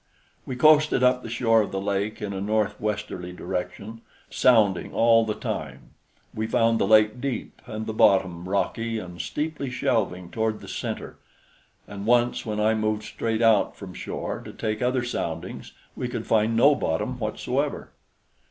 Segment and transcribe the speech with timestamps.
[0.47, 5.25] We coasted up the shore of the lake in a north westerly direction, sounding all
[5.27, 5.91] the time.
[6.33, 11.17] We found the lake deep and the bottom rocky and steeply shelving toward the center,
[11.87, 16.25] and once when I moved straight out from shore to take other soundings we could
[16.25, 17.91] find no bottom whatsoever.